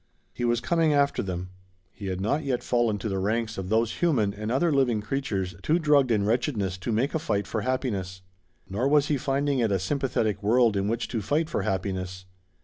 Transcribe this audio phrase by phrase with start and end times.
[0.33, 1.49] He was coming after them.
[1.91, 5.53] He had not yet fallen to the ranks of those human and other living creatures
[5.61, 8.23] too drugged in wretchedness to make a fight for happiness.
[8.67, 12.25] Nor was he finding it a sympathetic world in which to fight for happiness.